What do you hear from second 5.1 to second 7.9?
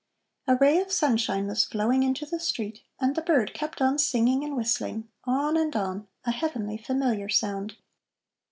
on and on, a heavenly, familiar sound.